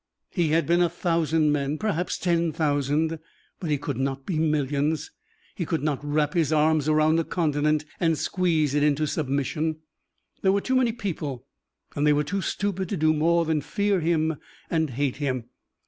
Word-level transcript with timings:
He 0.31 0.47
had 0.47 0.65
been 0.65 0.81
a 0.81 0.89
thousand 0.89 1.51
men, 1.51 1.77
perhaps 1.77 2.17
ten 2.17 2.51
thousand, 2.51 3.19
but 3.59 3.69
he 3.69 3.77
could 3.77 3.97
not 3.97 4.25
be 4.25 4.39
millions. 4.39 5.11
He 5.53 5.63
could 5.63 5.83
not 5.83 6.03
wrap 6.03 6.33
his 6.33 6.51
arms 6.51 6.89
around 6.89 7.19
a 7.19 7.23
continent 7.23 7.85
and 7.99 8.17
squeeze 8.17 8.73
it 8.73 8.81
into 8.81 9.05
submission. 9.05 9.75
There 10.41 10.51
were 10.53 10.59
too 10.59 10.75
many 10.75 10.91
people 10.91 11.45
and 11.95 12.07
they 12.07 12.13
were 12.13 12.23
too 12.23 12.41
stupid 12.41 12.89
to 12.89 12.97
do 12.97 13.13
more 13.13 13.45
than 13.45 13.61
fear 13.61 13.99
him 13.99 14.37
and 14.71 14.89
hate 14.89 15.17
him. 15.17 15.49